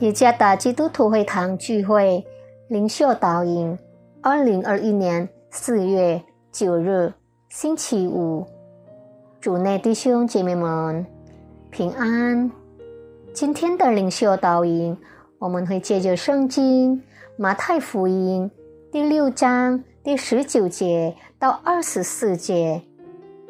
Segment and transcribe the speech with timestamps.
[0.00, 2.22] 耶加达基督徒会堂聚会
[2.68, 3.78] 灵修导引，
[4.20, 7.10] 二零二一年四月九日
[7.48, 8.46] 星期五，
[9.40, 11.06] 主内弟兄姐妹们
[11.70, 12.50] 平安。
[13.32, 14.94] 今天的灵修导引，
[15.38, 17.02] 我们会借着圣经
[17.38, 18.50] 马太福音
[18.92, 22.82] 第六章第十九节到二十四节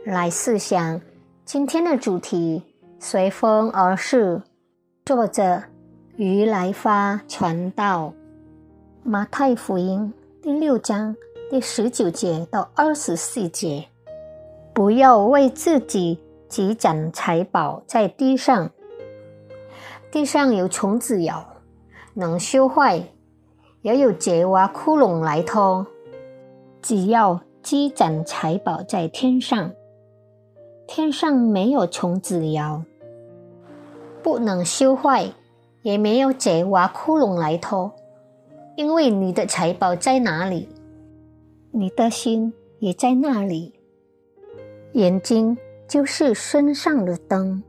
[0.04, 1.00] 来思想
[1.44, 2.62] 今天的主题：
[3.00, 4.42] 随风而逝。
[5.04, 5.64] 作者。
[6.16, 8.14] 于来发传道，
[9.02, 11.14] 马太福音第六章
[11.50, 13.86] 第十九节到二十四节，
[14.72, 18.70] 不要为自己积攒财宝在地上，
[20.10, 21.46] 地上有虫子咬，
[22.14, 22.98] 能修坏；
[23.82, 25.84] 也有贼挖窟窿来偷。
[26.80, 29.70] 只要积攒财宝在天上，
[30.86, 32.82] 天上没有虫子咬，
[34.22, 35.30] 不能修坏。
[35.86, 37.92] 也没有贼挖窟窿来偷，
[38.74, 40.68] 因为你的财宝在哪里，
[41.70, 43.72] 你的心也在那里。
[44.94, 45.56] 眼睛
[45.86, 47.62] 就是身上的灯，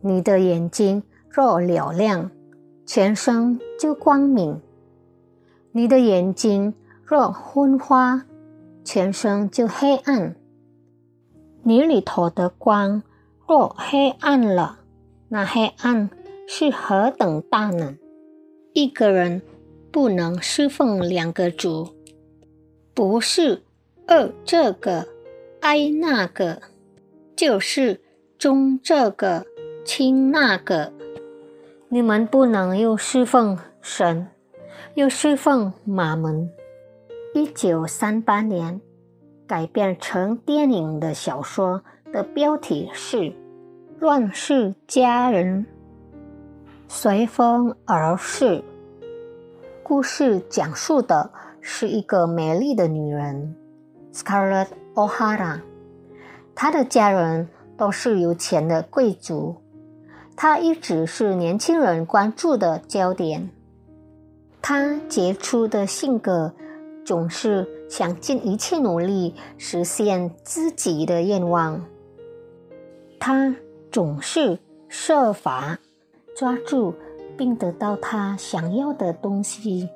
[0.00, 2.30] 你的眼睛若了亮，
[2.86, 4.54] 全身就光明；
[5.72, 6.72] 你的眼睛
[7.04, 8.24] 若昏花，
[8.82, 10.34] 全身就黑暗。
[11.62, 13.02] 你里头的光
[13.46, 14.78] 若黑暗了，
[15.28, 16.08] 那黑暗。
[16.46, 17.96] 是何等大呢？
[18.72, 19.40] 一个人
[19.90, 21.88] 不能侍奉两个主，
[22.92, 23.62] 不是
[24.06, 25.08] 二这个
[25.60, 26.60] 爱那个，
[27.34, 28.00] 就是
[28.36, 29.46] 忠这个
[29.84, 30.92] 亲那个。
[31.88, 34.28] 你们不能又侍奉神，
[34.94, 36.50] 又侍奉马门。
[37.34, 38.80] 一九三八年
[39.46, 41.82] 改编成电影的小说
[42.12, 43.16] 的标题是
[43.98, 45.66] 《乱世佳人》。
[46.86, 48.62] 随风而逝。
[49.82, 51.30] 故事讲述的
[51.60, 53.56] 是一个美丽的女人
[54.12, 55.60] ，Scarlett O'Hara。
[56.54, 59.56] 她的家人都是有钱的贵族，
[60.36, 63.50] 她一直是年轻人关注的焦点。
[64.62, 66.54] 她杰出的性格
[67.04, 71.84] 总是想尽一切努力实现自己的愿望。
[73.18, 73.56] 她
[73.90, 74.58] 总是
[74.88, 75.78] 设法。
[76.34, 76.94] 抓住
[77.36, 79.88] 并得到他想要的东西，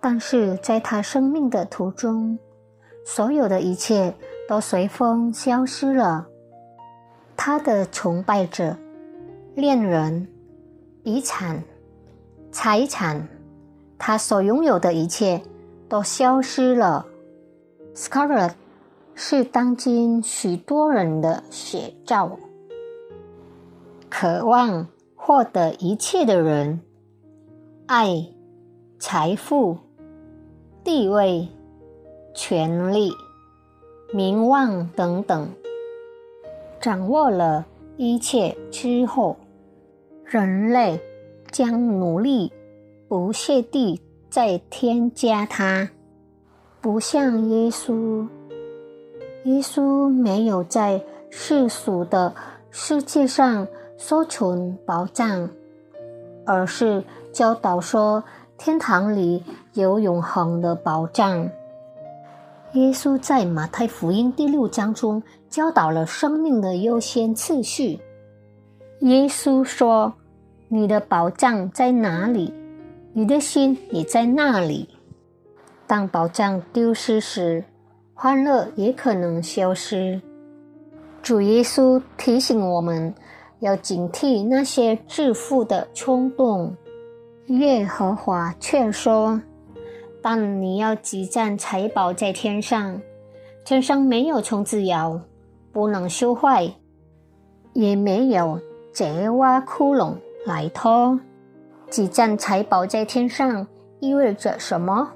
[0.00, 2.38] 但是在他生命的途中，
[3.04, 4.14] 所有的一切
[4.48, 6.26] 都随风消失了。
[7.36, 8.76] 他的崇拜者、
[9.54, 10.28] 恋人、
[11.04, 11.62] 遗产、
[12.52, 13.28] 财产，
[13.98, 15.40] 他所拥有的一切
[15.88, 17.06] 都消失了。
[17.94, 18.52] Scarlett
[19.14, 22.36] 是当今许多人的写照，
[24.08, 24.86] 渴望。
[25.22, 26.80] 获得一切的人，
[27.86, 28.26] 爱、
[28.98, 29.76] 财富、
[30.82, 31.46] 地位、
[32.34, 33.12] 权力、
[34.14, 35.46] 名望等等，
[36.80, 37.66] 掌握了
[37.98, 39.36] 一切之后，
[40.24, 40.98] 人类
[41.50, 42.50] 将努力
[43.06, 44.00] 不懈地
[44.30, 45.90] 再添加它。
[46.80, 48.26] 不像耶稣，
[49.44, 52.34] 耶稣没有在世俗的
[52.70, 53.68] 世界上。
[54.02, 55.50] 收存宝藏，
[56.46, 58.24] 而是教导说
[58.56, 59.44] 天堂里
[59.74, 61.50] 有永恒的宝藏。
[62.72, 68.00] 耶稣在马太福音第六章中教导了生命的优先次序。
[69.00, 70.14] 耶稣说
[70.68, 72.54] ：“你的宝藏在哪里，
[73.12, 74.88] 你的心也在那里。”
[75.86, 77.62] 当宝藏丢失时，
[78.14, 80.22] 欢乐也可能消失。
[81.22, 83.14] 主耶稣提醒我们。
[83.60, 86.74] 要警惕那些致富的冲动。
[87.46, 89.40] 耶和华劝说：
[90.22, 93.00] 但你要积攒财宝在天上，
[93.64, 95.20] 天上没有虫子咬，
[95.72, 96.72] 不能修坏，
[97.72, 98.60] 也没有
[98.92, 100.14] 贼挖窟窿
[100.46, 101.18] 来偷。
[101.88, 103.66] 积攒财宝在天上
[103.98, 105.10] 意味着什么？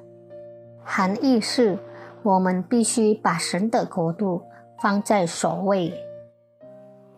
[0.82, 1.78] 含义是
[2.22, 4.42] 我们必须把神的国度
[4.82, 5.92] 放在首位。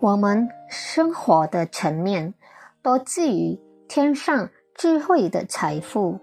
[0.06, 2.32] 我们生活的层面
[2.80, 3.58] 都基于
[3.88, 6.20] 天上智慧的财富。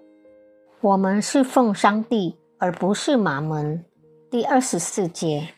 [0.79, 3.83] 我们是奉上帝，而不是马门。
[4.31, 5.49] 第二十四节，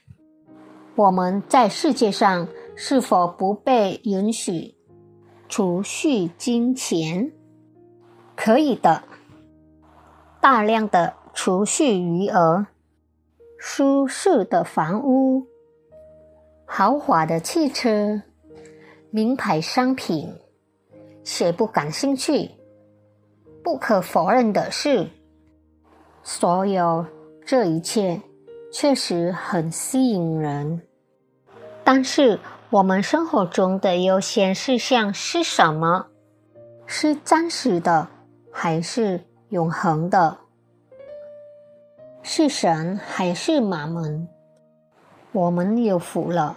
[0.96, 4.74] 我们在世界上是否不被允许
[5.48, 7.32] 储蓄金钱？
[8.36, 9.04] 可以的，
[10.42, 12.66] 大量的储蓄余额，
[13.60, 15.46] 舒适的房屋。
[16.66, 18.22] 豪华的汽车、
[19.12, 20.34] 名牌商品，
[21.24, 22.52] 谁不感兴趣？
[23.64, 25.08] 不可否认的是，
[26.22, 27.06] 所有
[27.46, 28.20] 这一切
[28.72, 30.82] 确实很吸引人。
[31.84, 32.40] 但是，
[32.72, 36.08] 我们生活中的优先事项是什么？
[36.88, 38.08] 是暂时的，
[38.52, 40.38] 还是永恒的？
[42.22, 44.28] 是神还是马门？
[45.36, 46.56] 我们有福了，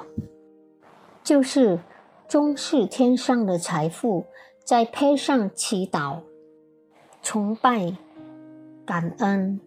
[1.25, 1.81] 就是
[2.29, 4.25] 终是天上的财富，
[4.65, 6.21] 再配上祈祷、
[7.21, 7.93] 崇拜、
[8.87, 9.59] 感恩、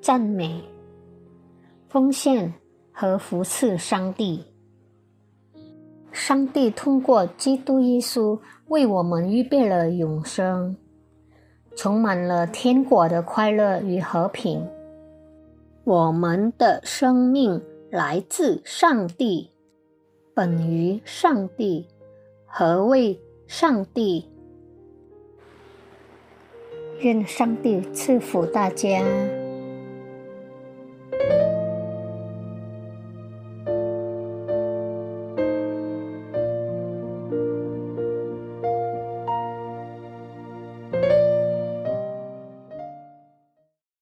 [0.00, 0.60] 赞美、
[1.88, 2.52] 奉献
[2.90, 4.44] 和服侍上帝。
[6.10, 10.76] 上帝通过基督耶稣为我们预备了永生，
[11.76, 14.68] 充满了天国的快乐与和平。
[15.84, 17.62] 我们的生命。
[17.90, 19.50] 来自上帝，
[20.34, 21.88] 本于上帝，
[22.44, 24.28] 何谓上帝？
[26.98, 29.37] 愿上帝赐福大家。